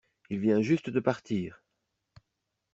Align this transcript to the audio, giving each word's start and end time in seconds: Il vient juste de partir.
Il 0.31 0.39
vient 0.39 0.63
juste 0.63 0.89
de 0.89 0.99
partir. 0.99 1.61